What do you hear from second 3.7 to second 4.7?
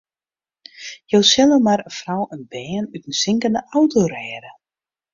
auto rêde.